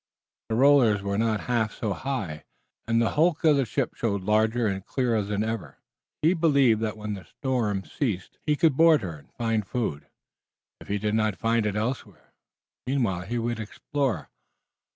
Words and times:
The 0.49 0.55
rollers 0.55 1.03
were 1.03 1.19
not 1.19 1.41
half 1.41 1.75
so 1.75 1.93
high 1.93 2.43
and 2.87 2.99
the 2.99 3.11
hulk 3.11 3.43
of 3.43 3.55
the 3.55 3.65
ship 3.65 3.93
showed 3.93 4.23
larger 4.23 4.65
and 4.65 4.83
clearer 4.83 5.21
than 5.21 5.43
ever. 5.43 5.77
He 6.23 6.33
believed 6.33 6.81
that 6.81 6.97
when 6.97 7.13
the 7.13 7.23
storm 7.23 7.85
ceased 7.85 8.39
he 8.43 8.55
could 8.55 8.75
board 8.75 9.01
her 9.03 9.15
and 9.19 9.31
find 9.33 9.63
food, 9.63 10.07
if 10.79 10.87
he 10.87 10.97
did 10.97 11.13
not 11.13 11.35
find 11.37 11.67
it 11.67 11.75
elsewhere. 11.75 12.33
Meanwhile 12.87 13.27
he 13.27 13.37
would 13.37 13.59
explore. 13.59 14.31